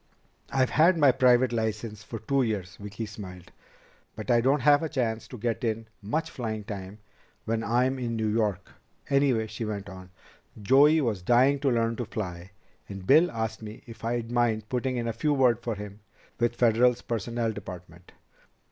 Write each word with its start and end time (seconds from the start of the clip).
"I've 0.51 0.71
had 0.71 0.97
my 0.97 1.11
private 1.11 1.53
license 1.53 2.01
for 2.01 2.17
two 2.17 2.41
years." 2.41 2.75
Vicki 2.77 3.05
smiled. 3.05 3.51
"But 4.15 4.31
I 4.31 4.41
don't 4.41 4.61
have 4.61 4.81
a 4.81 4.89
chance 4.89 5.27
to 5.27 5.37
get 5.37 5.63
in 5.63 5.85
much 6.01 6.31
flying 6.31 6.63
time 6.63 6.97
when 7.45 7.63
I'm 7.63 7.99
in 7.99 8.15
New 8.15 8.25
York. 8.29 8.71
Anyway," 9.11 9.45
she 9.45 9.63
went 9.63 9.89
on, 9.89 10.09
"Joey 10.59 11.01
was 11.01 11.21
dying 11.21 11.59
to 11.59 11.69
learn 11.69 11.97
to 11.97 12.05
fly, 12.05 12.49
and 12.89 13.05
Bill 13.05 13.29
asked 13.29 13.61
me 13.61 13.83
if 13.85 14.03
I'd 14.03 14.31
mind 14.31 14.69
putting 14.69 14.97
in 14.97 15.07
a 15.07 15.13
good 15.13 15.33
word 15.35 15.59
for 15.61 15.75
him 15.75 15.99
with 16.39 16.55
Federal's 16.55 17.03
personnel 17.03 17.51
department. 17.51 18.11